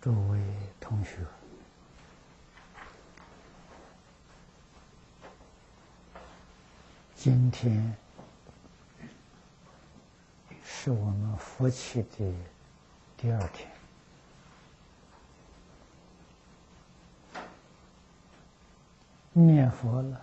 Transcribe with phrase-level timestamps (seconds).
[0.00, 0.40] 诸位
[0.80, 1.18] 同学，
[7.14, 7.94] 今天
[10.64, 12.34] 是我们佛期的
[13.18, 13.70] 第二天，
[19.34, 20.18] 念佛了，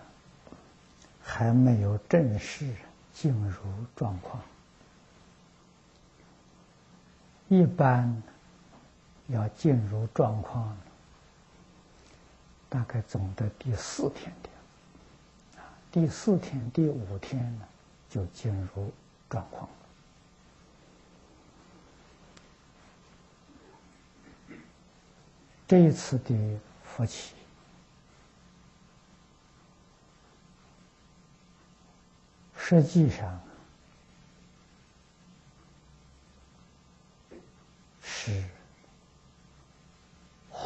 [1.22, 2.74] 还没有正式
[3.14, 3.62] 进入
[3.96, 4.42] 状况，
[7.48, 8.24] 一般。
[9.28, 10.78] 要进入状况，
[12.70, 17.68] 大概总的第四天的，啊，第四天、第五天呢，
[18.10, 18.92] 就进入
[19.30, 19.70] 状况了。
[25.68, 27.34] 这一次的佛起，
[32.56, 33.38] 实际上
[38.02, 38.42] 是。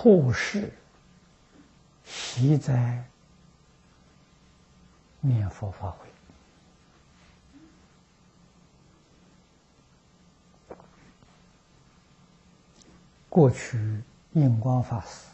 [0.03, 0.73] 护世
[2.03, 3.05] 习在
[5.19, 6.09] 念佛法会。
[13.29, 15.27] 过去印光法师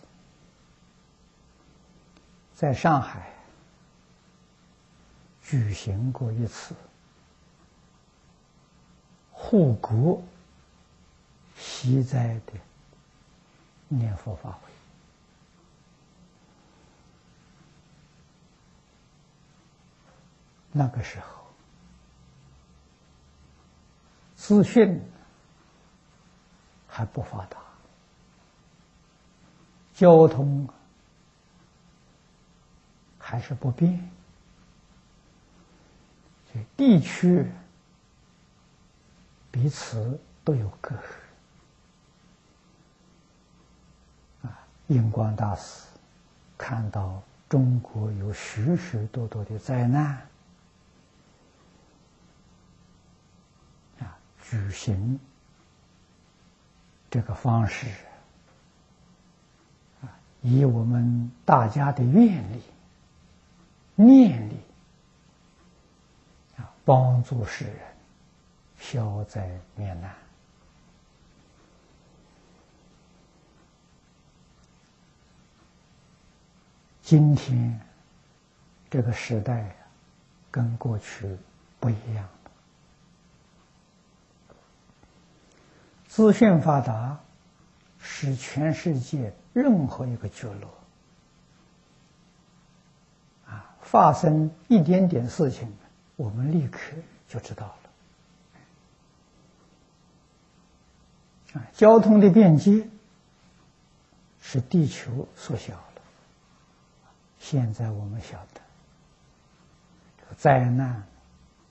[2.54, 3.32] 在上海
[5.42, 6.76] 举行过一次
[9.32, 10.22] 护国
[11.56, 12.67] 习在的。
[13.90, 14.70] 念佛法会，
[20.72, 21.44] 那个时候，
[24.36, 25.02] 资讯
[26.88, 27.58] 还不发达，
[29.94, 30.68] 交通
[33.18, 34.10] 还是不便，
[36.76, 37.50] 地区
[39.52, 41.27] 彼此都有隔阂。
[44.88, 45.86] 印光大师
[46.58, 50.18] 看到中国有许许多多的灾难，
[54.00, 55.20] 啊，举行
[57.10, 57.88] 这个方式，
[60.02, 60.08] 啊，
[60.42, 62.62] 以我们大家的愿力、
[63.96, 64.58] 念力，
[66.58, 67.76] 啊，帮助世人
[68.78, 70.14] 消灾灭难。
[77.08, 77.80] 今天
[78.90, 79.78] 这个时代
[80.52, 81.38] 跟过去
[81.80, 82.28] 不一样，
[86.10, 87.18] 资讯发达，
[87.98, 90.70] 使全世界任何一个角落
[93.46, 95.74] 啊发生一点点事情，
[96.18, 96.92] 我们立刻
[97.30, 97.68] 就知道
[101.54, 101.62] 了。
[101.62, 102.90] 啊，交通的便捷
[104.42, 105.87] 使地球缩小。
[107.50, 108.60] 现在我们晓得，
[110.20, 111.02] 这个灾难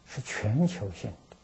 [0.06, 1.37] 是全球性的，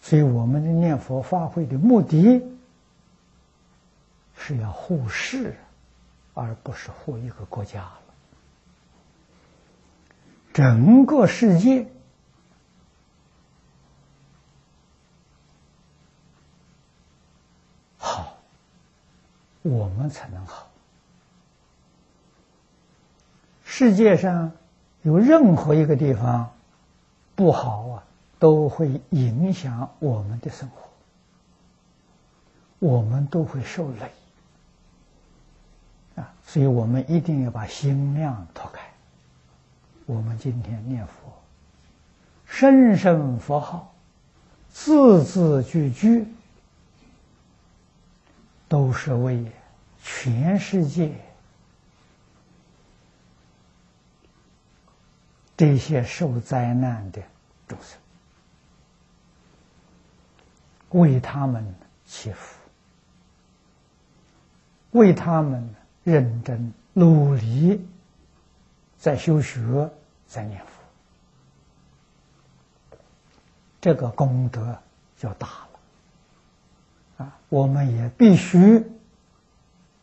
[0.00, 2.42] 所以我们的念佛发挥的目的
[4.38, 5.54] 是要护世，
[6.32, 8.00] 而不是护一个国家了。
[10.54, 11.86] 整个世界
[17.98, 18.38] 好，
[19.60, 20.70] 我们才能好。
[23.76, 24.52] 世界上
[25.02, 26.48] 有任何一个地方
[27.34, 28.04] 不好啊，
[28.38, 30.88] 都会影响我们的生活，
[32.78, 34.12] 我们都会受累
[36.14, 36.32] 啊！
[36.46, 38.80] 所以我们一定要把心量拓开。
[40.06, 41.12] 我们今天念佛，
[42.46, 43.92] 声声佛号，
[44.70, 46.28] 字字句句，
[48.68, 49.44] 都是为
[50.00, 51.12] 全世界。
[55.56, 57.22] 这些受灾难的
[57.68, 57.98] 众生，
[60.90, 62.56] 为他们祈福，
[64.90, 67.86] 为他们认真努力
[68.98, 69.90] 在修学，
[70.26, 70.60] 在念
[72.90, 72.98] 佛，
[73.80, 74.76] 这个功德
[75.16, 77.24] 就大了。
[77.24, 78.84] 啊，我们也必须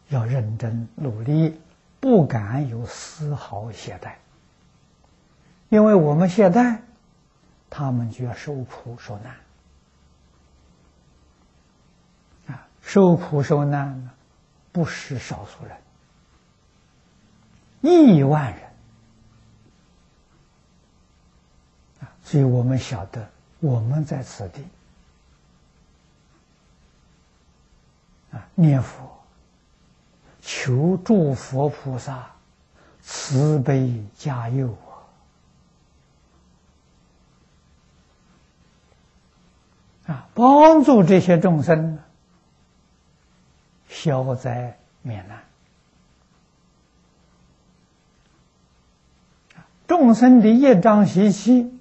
[0.07, 1.59] 要认真努力，
[1.99, 4.13] 不敢有丝毫懈怠。
[5.71, 6.81] 因为我们现在，
[7.69, 9.33] 他们就要受苦受难
[12.47, 12.67] 啊！
[12.81, 14.11] 受苦受难呢，
[14.73, 15.77] 不是少数人，
[17.79, 18.63] 亿万人
[22.01, 22.11] 啊！
[22.21, 23.25] 所以我们晓得，
[23.61, 24.67] 我们在此地
[28.33, 29.09] 啊，念佛，
[30.41, 32.29] 求诸佛菩萨
[33.01, 34.90] 慈悲加佑啊！
[40.11, 41.99] 啊，帮助这些众生
[43.87, 45.39] 消灾免难。
[49.87, 51.79] 众生的业障习气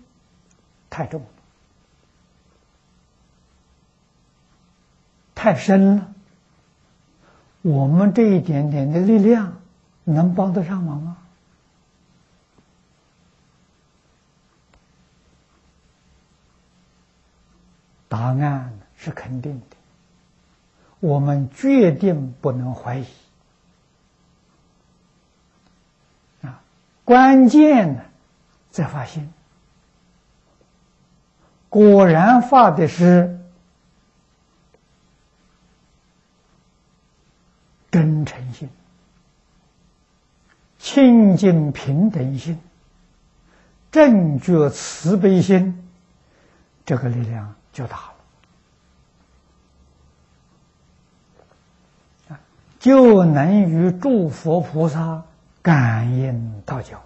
[0.88, 1.26] 太重了，
[5.34, 6.12] 太深了。
[7.62, 9.60] 我们这一点点的力量
[10.04, 11.16] 能帮得上忙吗？
[18.10, 19.76] 答案是肯定的，
[20.98, 23.06] 我们决定不能怀疑。
[26.42, 26.60] 啊
[27.04, 28.02] 关键呢，
[28.72, 29.32] 在发心。
[31.68, 33.40] 果然发的是
[37.92, 38.68] 真诚心、
[40.80, 42.58] 清净平等心、
[43.92, 45.88] 正觉慈悲心，
[46.84, 48.12] 这个力量就大
[52.28, 52.38] 了，
[52.78, 55.22] 就能与诸佛菩萨。
[55.62, 57.02] 感应道交，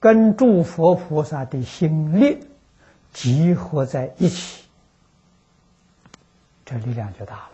[0.00, 2.44] 跟诸佛菩萨的心力
[3.12, 4.64] 集合在一起，
[6.64, 7.52] 这力量就大了。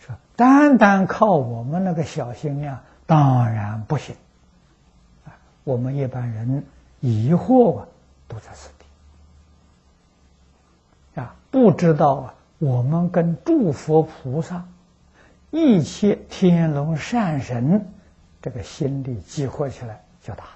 [0.00, 4.16] 说单单靠我们那个小心量，当然不行。
[5.62, 6.66] 我们一般人
[6.98, 7.86] 疑惑啊，
[8.26, 8.70] 都在此，
[11.50, 14.66] 不知道啊，我们跟诸佛菩萨。
[15.50, 17.90] 一切天龙善神，
[18.42, 20.50] 这个心力激活起来就大了。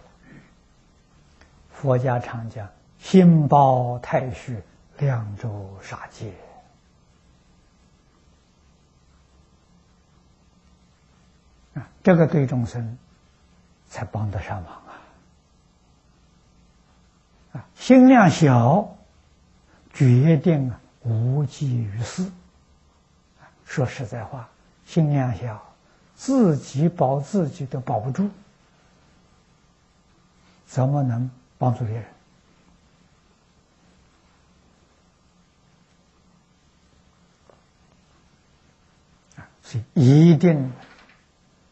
[1.70, 2.68] 佛家常讲
[3.00, 4.62] “心包太虚，
[4.98, 6.34] 量周杀戒”，
[11.72, 12.98] 啊，这个对众生
[13.88, 14.92] 才帮得上忙啊！
[17.52, 18.94] 啊，心量小，
[19.94, 22.30] 决定啊无济于事。
[23.64, 24.48] 说实在话。
[24.84, 25.62] 心量小，
[26.14, 28.28] 自己保自己都保不住，
[30.66, 32.04] 怎么能帮助别人？
[39.36, 40.72] 啊，所以一定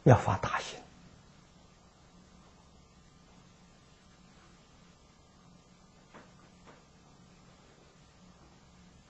[0.04, 0.78] 要发大心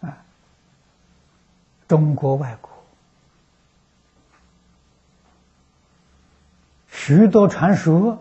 [0.01, 0.25] 啊！
[1.91, 2.71] 中国外国。
[6.89, 8.21] 许多传说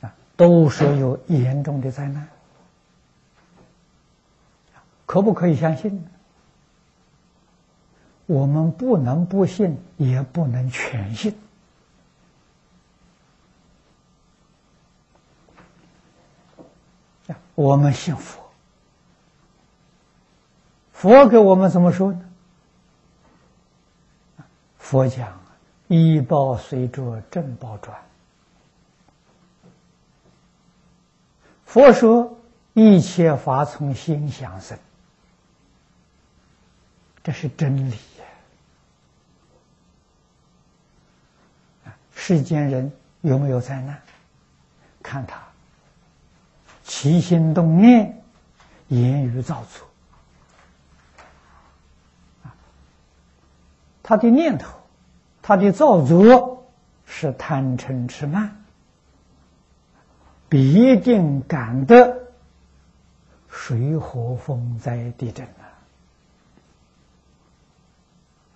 [0.00, 2.26] 啊，都说有严重的灾难，
[5.04, 6.08] 可不可以相信？
[8.24, 11.38] 我们不能不信，也不能全信。
[17.54, 18.39] 我们信佛，
[21.00, 22.20] 佛给我们怎么说呢？
[24.76, 25.40] 佛讲
[25.88, 27.98] ：“医报随着正报转。”
[31.64, 32.36] 佛说
[32.74, 34.78] ：“一切法从心想生。”
[37.24, 37.94] 这是真理
[41.86, 41.96] 呀！
[42.14, 43.98] 世间人有没有灾难？
[45.02, 45.42] 看他
[46.84, 48.22] 起心动念、
[48.88, 49.89] 言语造作
[54.10, 54.76] 他的念头。
[55.40, 56.66] 他的造作
[57.06, 58.56] 是贪嗔痴慢，
[60.48, 62.32] 必定感得
[63.48, 65.46] 水火风灾地震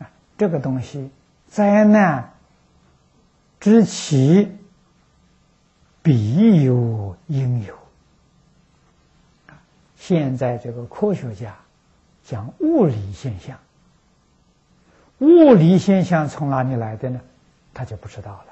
[0.00, 0.10] 啊！
[0.36, 1.10] 这个东西
[1.46, 2.34] 灾难
[3.60, 4.56] 之起
[6.02, 7.78] 必有因由。
[9.96, 11.54] 现在这个科学家
[12.24, 13.56] 讲物理现象。
[15.24, 17.20] 物理现象从哪里来的呢？
[17.72, 18.44] 他就不知道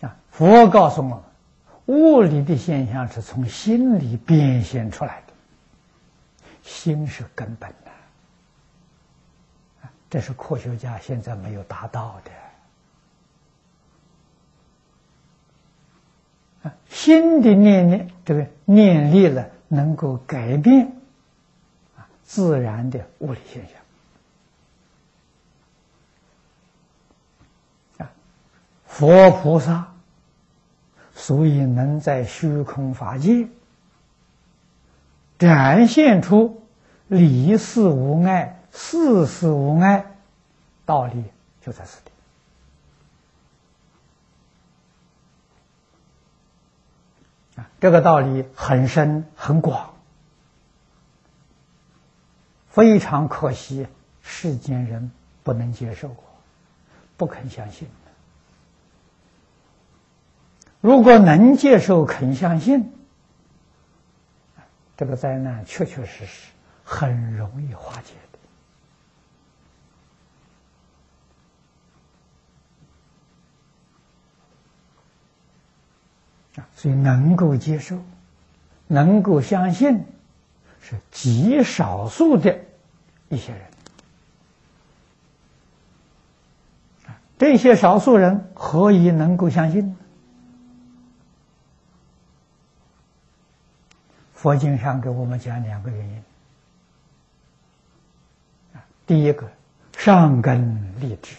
[0.00, 0.08] 了。
[0.08, 1.18] 啊，佛告诉我们，
[1.86, 5.32] 物理的现象是从心里变现出来的，
[6.62, 7.90] 心是根本的。
[10.10, 12.30] 这是科学家现在没有达到的。
[16.68, 19.48] 啊，心的念念，这个念力了。
[19.72, 20.92] 能够改变
[21.96, 23.66] 啊自然的物理现
[27.96, 28.12] 象啊，
[28.86, 29.94] 佛菩萨
[31.14, 33.48] 所以能在虚空法界
[35.38, 36.62] 展现出
[37.08, 40.04] 离事无碍、事事无碍
[40.84, 41.24] 道理，
[41.64, 42.10] 就在此地。
[47.80, 49.94] 这个道理很深很广，
[52.68, 53.86] 非常可惜，
[54.22, 55.10] 世间人
[55.42, 56.14] 不能接受，
[57.16, 57.88] 不肯相信。
[60.80, 62.92] 如果能接受、肯相信，
[64.96, 66.50] 这个灾难确确实实
[66.84, 68.14] 很容易化解
[76.56, 77.98] 啊，所以能够接受、
[78.86, 80.04] 能够相信，
[80.80, 82.58] 是极少数的
[83.28, 83.62] 一些人。
[87.38, 89.96] 这些少数人何以能够相信？
[94.34, 96.22] 佛经上给我们讲两个原因
[99.06, 99.48] 第一个，
[99.96, 101.36] 上根立志，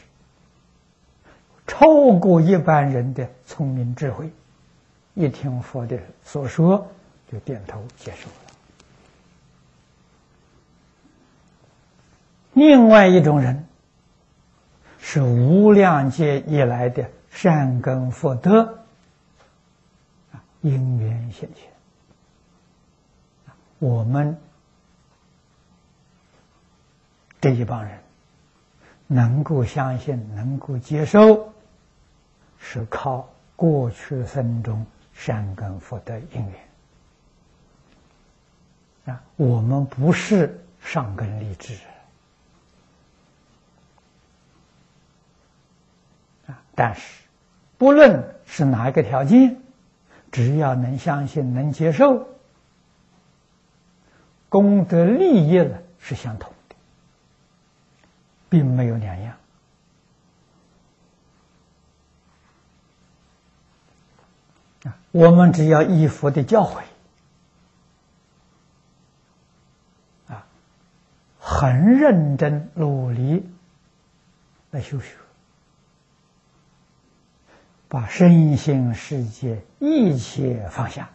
[1.67, 4.31] 超过一般人的聪明智慧，
[5.13, 6.87] 一听佛的所说，
[7.31, 8.35] 就点头接受了。
[12.53, 13.67] 另外一种人，
[14.99, 18.79] 是无量劫以来的善根福德
[20.31, 21.71] 啊，因缘现前。
[23.79, 24.37] 我们
[27.41, 27.99] 这一帮人
[29.07, 31.53] 能够相信、能够接受，
[32.59, 36.45] 是靠过去生中善根福德因
[39.05, 39.23] 缘啊。
[39.35, 41.75] 我们不是上根立志
[46.47, 47.01] 啊，但是
[47.77, 49.57] 不论是哪一个条件，
[50.31, 52.27] 只要能相信、能接受。
[54.49, 56.75] 功德利益呢是相同的，
[58.49, 59.35] 并没有两样。
[65.13, 66.81] 我们只要依佛的教诲，
[70.27, 70.47] 啊，
[71.37, 73.47] 很认真努力
[74.71, 75.15] 来修学，
[77.87, 81.09] 把身心世界一切放下。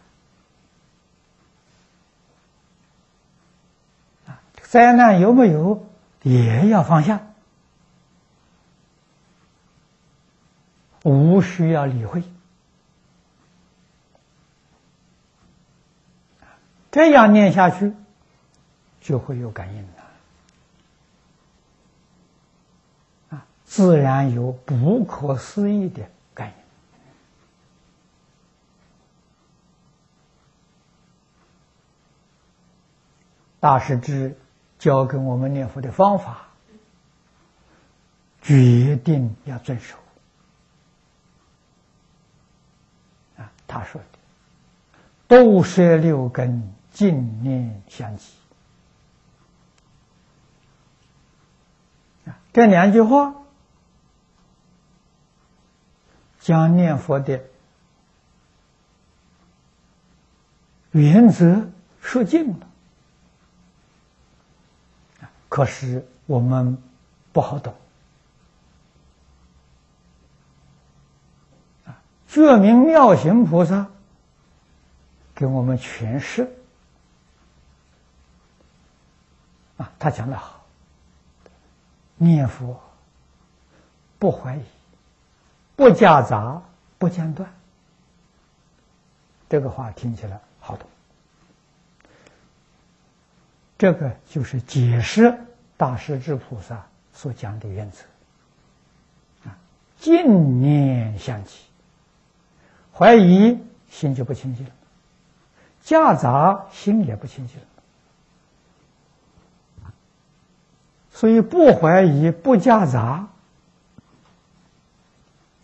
[4.25, 5.85] 啊灾难有没有，
[6.23, 7.19] 也要放下，
[11.03, 12.23] 无需要理会。
[16.91, 17.93] 这样念下去，
[19.01, 19.89] 就会有感应了。
[23.29, 26.03] 啊，自然有不可思议的
[26.33, 26.53] 感应。
[33.59, 34.35] 大师之。
[34.79, 36.47] 教给我们念佛的方法，
[38.41, 39.97] 决定要遵守。
[43.35, 44.07] 啊，他说的
[45.27, 48.33] “都摄六根，净念相继”。
[52.51, 53.35] 这两句话
[56.41, 57.41] 将念佛的
[60.91, 61.69] 原则
[62.01, 62.67] 说尽了。
[65.47, 66.77] 可是我们
[67.31, 67.73] 不好懂
[71.85, 72.03] 啊！
[72.27, 73.87] 觉明妙行菩萨
[75.33, 76.58] 给我们诠释
[79.79, 80.63] 啊，他讲的好，
[82.17, 82.79] 念佛
[84.19, 84.63] 不怀疑，
[85.75, 86.61] 不夹杂，
[86.97, 87.49] 不间断。
[89.47, 90.85] 这个话听起来好懂。
[93.77, 95.33] 这个就是解释
[95.77, 98.03] 大势至菩萨所讲的原则
[99.45, 99.57] 啊，
[99.97, 101.61] 净念相继，
[102.93, 103.57] 怀疑
[103.89, 104.71] 心就不清净了，
[105.81, 107.65] 夹杂心也不清净了，
[111.19, 113.27] 所以不怀疑不夹杂，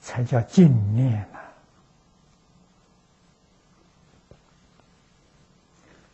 [0.01, 1.39] 才叫净念啊。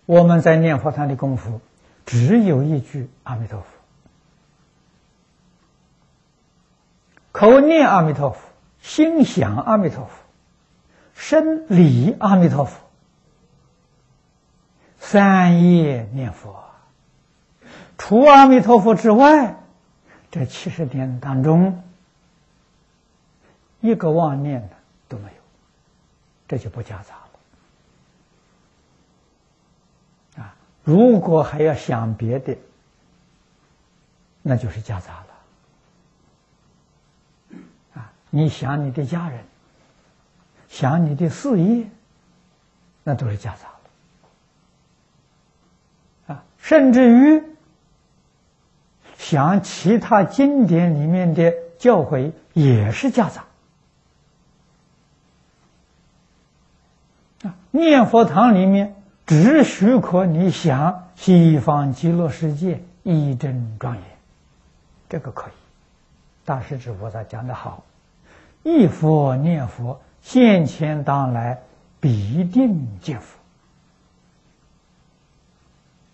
[0.06, 1.60] 我们在念佛堂的功夫。
[2.06, 3.66] 只有一句阿弥陀佛，
[7.32, 8.40] 口念阿弥陀佛，
[8.80, 10.12] 心想阿弥陀佛，
[11.16, 12.80] 身礼阿弥陀佛，
[15.00, 16.71] 三业念佛。
[18.02, 19.56] 除阿弥陀佛之外，
[20.32, 21.84] 这七十天当中，
[23.80, 24.76] 一个妄念的
[25.08, 25.38] 都没有，
[26.48, 27.14] 这就不夹杂
[30.36, 30.44] 了。
[30.44, 32.58] 啊，如果还要想别的，
[34.42, 35.24] 那就是夹杂
[37.54, 38.02] 了。
[38.02, 39.46] 啊，你想你的家人，
[40.70, 41.88] 想你的事业，
[43.04, 43.68] 那都是夹杂
[46.28, 46.34] 了。
[46.34, 47.51] 啊，甚至于
[49.32, 53.46] 想其他经典里面的教诲，也是夹杂。
[57.72, 58.94] 念佛堂里面
[59.26, 64.04] 只许可你想西方极乐世界一真庄严，
[65.08, 65.54] 这个可以。
[66.44, 67.86] 大师之菩萨讲的好
[68.64, 71.62] ：“一佛念佛，现前当来
[72.02, 73.40] 必定见佛。”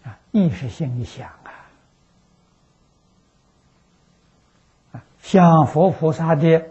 [0.07, 1.27] 啊，意识心里想
[5.27, 6.65] 啊，啊，想佛菩萨的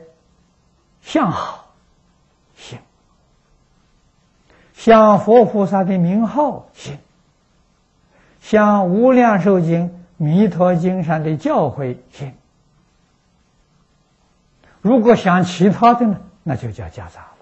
[1.02, 1.74] 相好
[2.56, 2.78] 行。
[4.72, 6.98] 像佛菩萨的名号行，
[8.40, 12.34] 像《无量寿经》《弥陀经》上的教诲行。
[14.80, 17.36] 如果想其他的呢，那就叫夹杂了，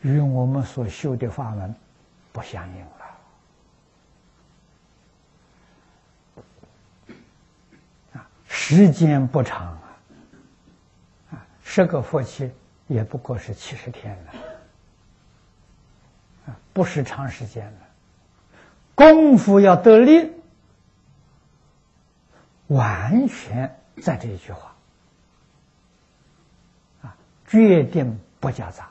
[0.00, 1.74] 与我们所修的法门
[2.32, 2.88] 不相应了。
[8.12, 9.76] 啊，时间不长，
[11.68, 12.52] 十个佛期
[12.86, 14.32] 也不过是七十天了。
[16.72, 17.78] 不是长时间了，
[18.94, 20.30] 功夫要得力，
[22.68, 24.76] 完全在这一句话
[27.02, 27.16] 啊，
[27.48, 28.90] 决定不夹杂。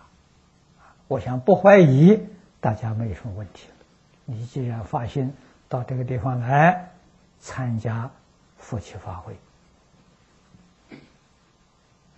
[1.07, 2.27] 我想不怀疑，
[2.59, 3.85] 大家没什么问题了。
[4.25, 5.33] 你既然发心
[5.69, 6.91] 到这个地方来
[7.39, 8.11] 参加
[8.57, 9.39] 夫妻法会，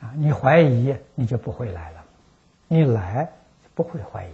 [0.02, 2.06] 啊，你怀疑你就不会来了，
[2.68, 3.26] 你来
[3.64, 4.32] 就不会怀疑。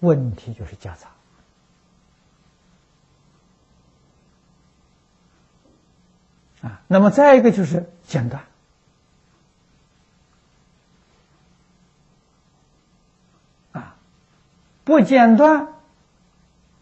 [0.00, 1.08] 问题就是夹杂
[6.62, 8.42] 啊，那么再一个就是间断
[13.70, 13.96] 啊，
[14.82, 15.68] 不间断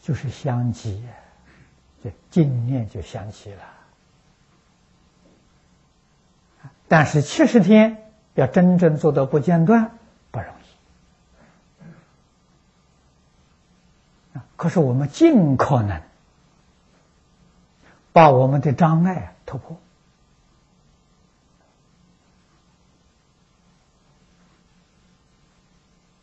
[0.01, 1.05] 就是相继，
[2.03, 3.63] 就经念就相继了。
[6.91, 9.93] 但是七十天要真正做到不间断。
[10.33, 10.49] 不容
[14.35, 16.03] 易可是我们尽可能
[18.13, 19.77] 把我们的障碍突破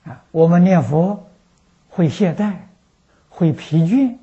[0.04, 0.24] 啊！
[0.32, 1.30] 我们念佛
[1.90, 2.58] 会懈怠，
[3.30, 4.18] 会疲倦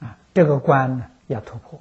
[0.00, 0.18] 啊！
[0.34, 1.80] 这个关呢要突破。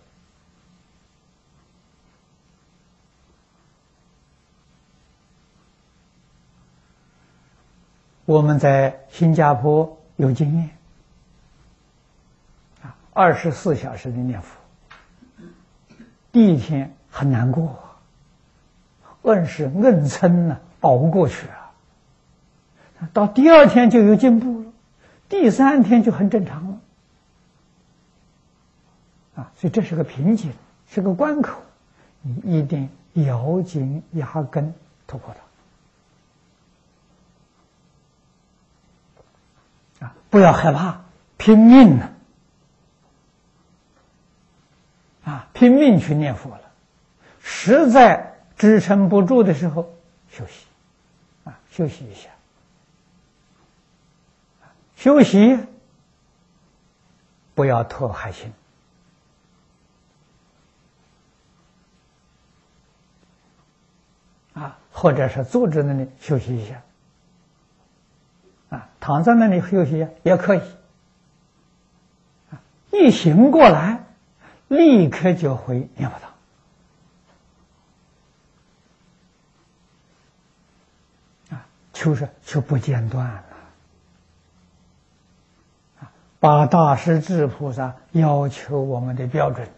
[8.27, 10.69] 我们在新加坡有经验
[12.83, 14.57] 啊，二十四小时的念佛，
[16.33, 17.79] 第一天很难过，
[19.23, 21.71] 硬是硬撑呢，熬过去啊。
[23.13, 24.73] 到第二天就有进步了，
[25.29, 26.79] 第三天就很正常了
[29.35, 29.51] 啊。
[29.55, 30.51] 所以这是个瓶颈，
[30.89, 31.61] 是个关口，
[32.21, 34.73] 你一定咬紧牙根
[35.07, 35.46] 突破它。
[40.29, 41.01] 不要害怕，
[41.37, 42.13] 拼命呢！
[45.23, 46.61] 啊，拼命去念佛了。
[47.41, 49.93] 实在支撑不住的时候，
[50.29, 50.65] 休息，
[51.45, 52.29] 啊，休息一下，
[54.95, 55.57] 休息，
[57.55, 58.53] 不要拖海心，
[64.53, 66.81] 啊，或者是坐在那里休息一下。
[69.07, 70.61] 躺在那里休息也可以。
[72.91, 74.03] 一醒过来，
[74.67, 76.33] 立刻就回念佛堂。
[81.57, 83.43] 啊，就是就不间断了。
[86.41, 89.69] 把大师智菩萨要求我们的标准，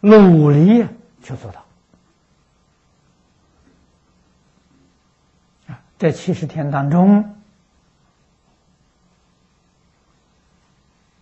[0.00, 0.86] 努力
[1.22, 1.64] 去做到。
[5.68, 7.35] 啊这七十天当中，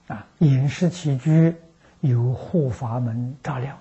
[0.06, 1.56] 啊，饮食起居
[2.00, 3.78] 有护法门照料，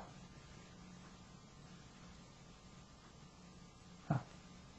[4.08, 4.22] 啊，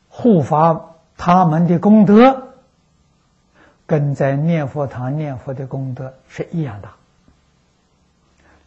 [0.09, 2.55] 护法他们的功德，
[3.87, 6.89] 跟在念佛堂念佛的功德是一样的。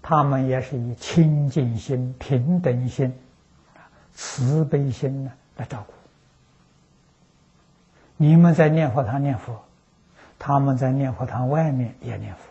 [0.04, 3.14] 他们也是以清净心、平等心、
[4.14, 5.94] 慈悲心呢来照顾。
[8.16, 9.66] 你们在念佛堂念佛，
[10.40, 12.42] 他们在念佛堂外面也念佛。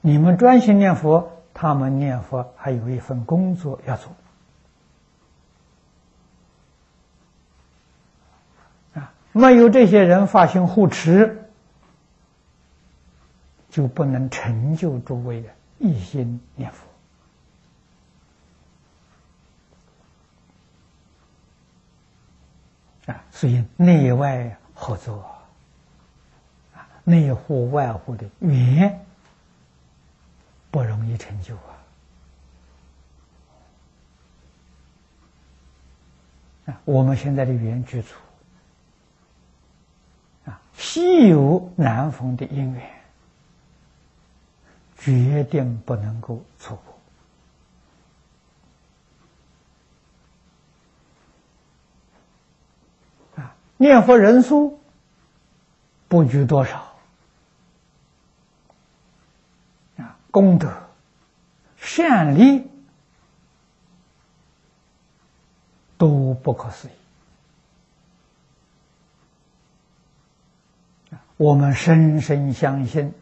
[0.00, 4.12] 你们专心念佛，他们念佛还有一份工作要做。
[8.94, 11.50] 啊，没有这些人发心护持，
[13.70, 16.86] 就不能成就诸位的一心念佛
[23.12, 23.24] 啊。
[23.30, 25.24] 所以内外合作，
[26.74, 29.04] 啊，内护外护的缘
[30.70, 31.82] 不容易成就啊！
[36.66, 38.14] 啊，我们现在的缘具足，
[40.44, 42.90] 啊，稀有难逢的因缘，
[44.98, 46.90] 决定不能够错过。
[53.76, 54.78] 念佛人数
[56.06, 56.94] 不拘多少
[59.96, 60.72] 啊，功德
[61.76, 62.70] 善利
[65.98, 66.90] 都不可思议
[71.36, 73.14] 我们深深相信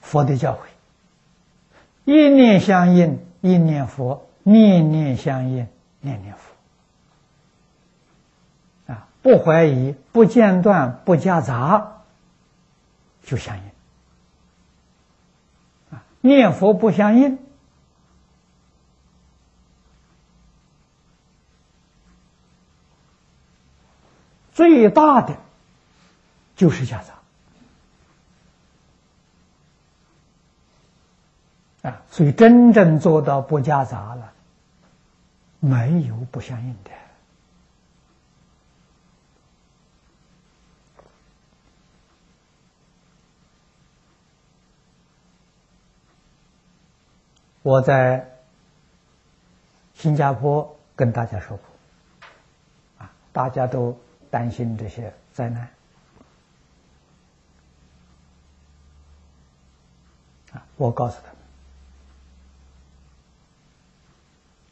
[0.00, 0.58] 佛的教诲，
[2.04, 5.66] 一念相应，一念佛；念念相应，
[6.00, 6.34] 念念
[8.86, 8.92] 佛。
[8.92, 11.97] 啊不怀疑，不间断，不夹杂，
[13.28, 13.62] 就相应。
[15.90, 17.38] 啊，念佛不相应，
[24.54, 25.36] 最大的
[26.56, 27.12] 就是夹杂。
[31.90, 34.32] 啊，所以真正做到不夹杂了，
[35.60, 36.90] 没有不相应的。
[47.68, 48.26] 我在
[49.92, 51.66] 新加坡跟大家说过，
[52.96, 53.94] 啊，大家都
[54.30, 55.68] 担心这些灾难，
[60.52, 61.36] 啊，我告诉他们，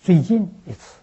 [0.01, 0.95] 最近一次，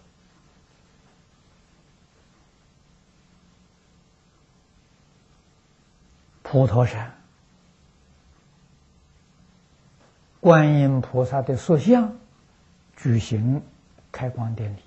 [6.42, 7.23] 普陀山。
[10.44, 12.18] 观音菩萨的塑像
[12.96, 13.62] 举行
[14.12, 14.80] 开光典礼，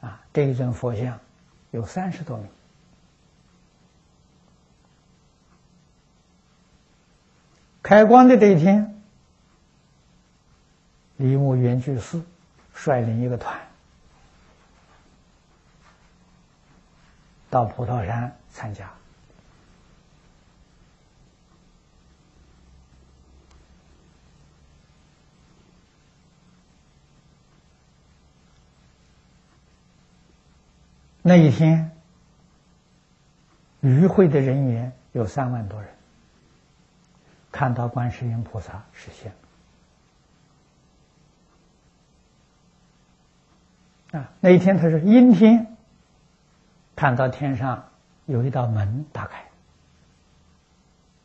[0.00, 1.20] 啊，这一尊佛像
[1.70, 2.46] 有三十多米。
[7.82, 8.98] 开光的这一天，
[11.18, 12.18] 李牧元居士
[12.72, 13.60] 率领一个团
[17.50, 18.90] 到普陀山参加。
[31.22, 31.90] 那一天，
[33.80, 35.90] 与会的人员有三万多人，
[37.52, 39.32] 看到观世音菩萨实现。
[44.12, 45.76] 啊，那一天他是阴天，
[46.96, 47.84] 看到天上
[48.26, 49.44] 有一道门打开，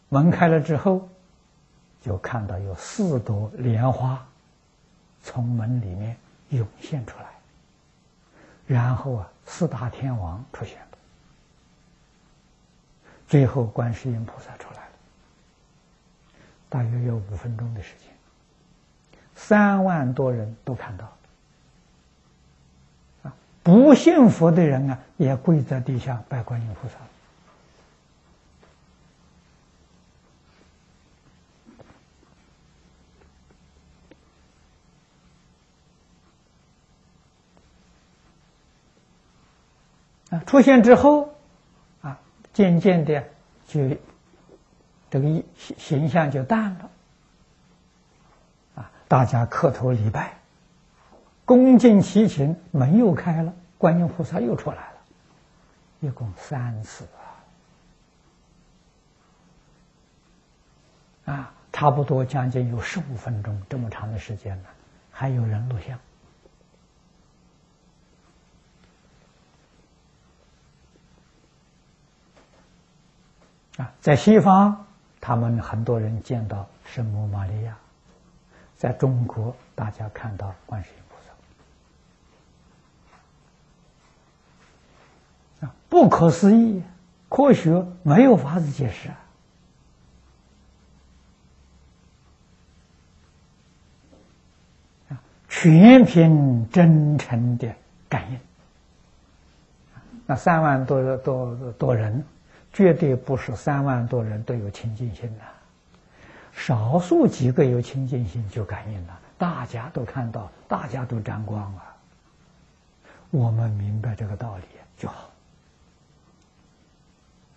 [0.09, 1.07] 门开了之后，
[2.01, 4.27] 就看到有四朵莲花
[5.23, 6.17] 从门里面
[6.49, 7.34] 涌现出来。
[8.67, 10.87] 然后啊，四大天王出现了，
[13.27, 14.91] 最后观世音菩萨出来了，
[16.69, 21.11] 大约有五分钟的时间，三万多人都看到，
[23.23, 26.95] 啊，不信佛的人啊，也跪在地下拜观音菩萨。
[40.45, 41.35] 出现之后，
[42.01, 42.19] 啊，
[42.53, 43.23] 渐渐的
[43.67, 43.81] 就
[45.09, 46.89] 这个形形象就淡了，
[48.75, 50.33] 啊，大家磕头礼拜，
[51.45, 54.97] 恭敬齐秦，门又开了，观音菩萨又出来了，
[55.99, 57.07] 一共三次
[61.25, 64.69] 啊，啊，差不多将近有十五分钟这么长的时间呢，
[65.11, 65.99] 还有人录像。
[73.77, 74.85] 啊，在西方，
[75.19, 77.77] 他们很多人见到圣母玛利亚，
[78.77, 81.15] 在中国，大家看到观世音菩
[85.61, 86.81] 萨啊，不可思议，
[87.27, 89.17] 科学没有法子解释啊。
[95.47, 97.73] 全凭真诚的
[98.09, 98.39] 感应。
[100.25, 102.25] 那三万多多多人，
[102.75, 105.43] 绝对不是三万多人都有清净心的，
[106.51, 109.17] 少数几个有清净心就感应了。
[109.37, 111.81] 大家都看到，大家都沾光了。
[113.31, 114.63] 我们明白这个道理
[114.97, 115.29] 就好。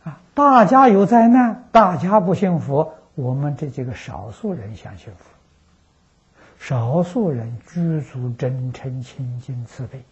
[0.04, 5.24] 啊，大家有灾难，大家不幸福，我们这几个少数人想幸福。
[6.60, 10.04] 少数人居足真诚清净慈悲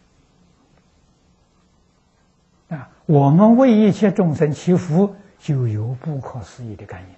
[2.76, 2.88] 啊！
[3.06, 7.08] 我们为一切众生祈福，就有不可思议的感应。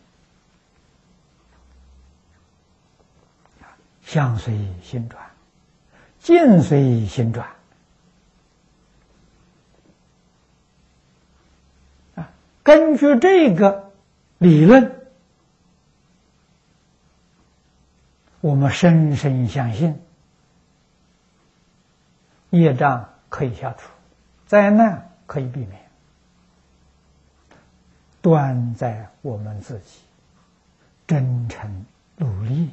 [4.03, 5.23] 相随心转，
[6.19, 7.49] 境随心转
[12.15, 12.31] 啊！
[12.63, 13.91] 根据这个
[14.39, 14.95] 理论。
[18.41, 20.01] 我们深深相信，
[22.51, 23.91] 业障可以消除，
[24.47, 25.81] 灾难可以避免，
[28.21, 30.01] 端在我们自己
[31.07, 31.87] 真诚
[32.17, 32.71] 努力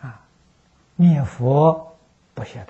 [0.00, 0.20] 啊，
[0.94, 1.96] 念佛
[2.34, 2.64] 不懈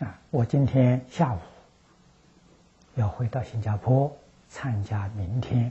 [0.00, 0.18] 怠啊！
[0.30, 1.38] 我今天下午
[2.96, 4.14] 要回到新加坡。
[4.50, 5.70] 参加明天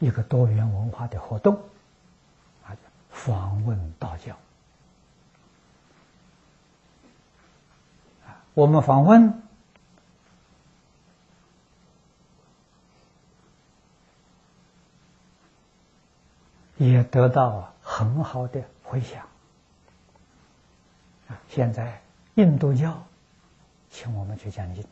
[0.00, 1.56] 一个多元文化的活动，
[3.12, 4.36] 访问道教。
[8.54, 9.42] 我们访问
[16.76, 19.22] 也得到很好的回响。
[21.28, 22.02] 啊，现在
[22.34, 23.04] 印度教
[23.88, 24.84] 请我们去讲经。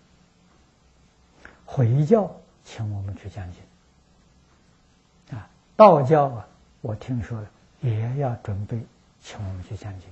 [1.66, 2.30] 回教
[2.64, 6.48] 请我们去讲经，啊，道教啊，
[6.80, 7.48] 我听说了
[7.80, 8.80] 也要准备
[9.20, 10.08] 请我们去讲经，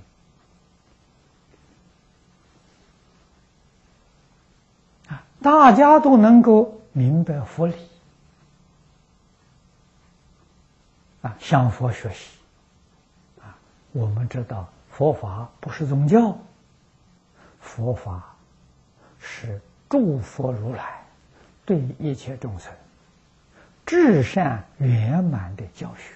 [5.09, 7.75] 啊，大家都能够明白佛理，
[11.21, 12.37] 啊，向佛学习，
[13.41, 13.57] 啊，
[13.91, 16.37] 我们知道佛法不是宗教，
[17.59, 18.35] 佛法
[19.19, 20.97] 是诸佛如来。
[21.65, 22.73] 对一切众生
[23.85, 26.15] 至善圆满的教学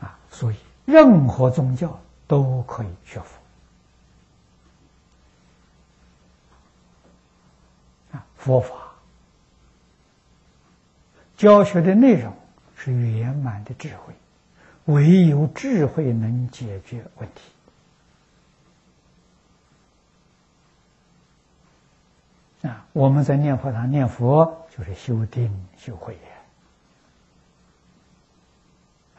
[0.00, 3.38] 啊，所以任何宗教都可以学佛
[8.10, 8.26] 啊。
[8.36, 8.74] 佛法
[11.36, 12.34] 教学的内容
[12.76, 14.12] 是圆满的智慧，
[14.86, 17.28] 唯有智慧能解决问
[22.60, 22.68] 题。
[22.68, 26.18] 啊，我们在念佛堂念佛，就是修定修慧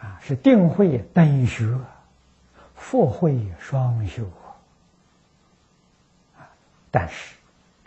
[0.05, 1.79] 啊，是定慧等学，
[2.75, 4.23] 佛慧双修
[6.37, 6.45] 啊。
[6.91, 7.35] 但是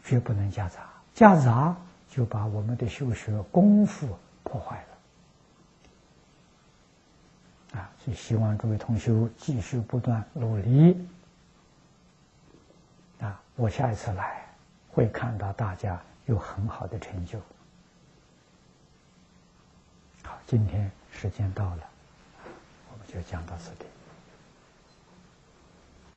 [0.02, 1.76] 绝不能夹杂，夹杂
[2.10, 4.84] 就把我们的修学功夫破坏
[7.72, 7.90] 了啊。
[8.04, 11.08] 所以希望诸位同修继续不断努力
[13.20, 13.40] 啊！
[13.54, 14.44] 我下一次来。
[14.90, 17.38] 会看到大家有很好的成就。
[20.24, 21.87] 好，今天时间到了，
[23.08, 23.97] 就讲到此地。